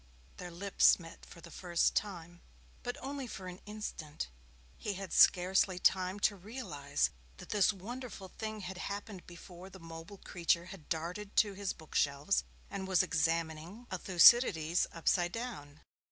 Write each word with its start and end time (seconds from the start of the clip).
Their 0.37 0.49
lips 0.49 0.97
met 0.97 1.23
for 1.27 1.41
the 1.41 1.51
first 1.51 1.93
time, 1.95 2.41
but 2.81 2.97
only 3.03 3.27
for 3.27 3.45
an 3.45 3.59
instant. 3.67 4.29
He 4.79 4.93
had 4.93 5.13
scarcely 5.13 5.77
time 5.77 6.19
to 6.21 6.35
realize 6.35 7.11
that 7.37 7.49
this 7.49 7.71
wonderful 7.71 8.29
thing 8.29 8.61
had 8.61 8.79
happened 8.79 9.27
before 9.27 9.69
the 9.69 9.77
mobile 9.79 10.17
creature 10.17 10.65
had 10.73 10.89
darted 10.89 11.35
to 11.35 11.53
his 11.53 11.71
book 11.73 11.93
shelves 11.93 12.43
and 12.67 12.87
was 12.87 13.03
examining 13.03 13.85
a 13.91 13.99
Thucydides 13.99 14.87
upside 14.91 15.33
down. 15.33 15.81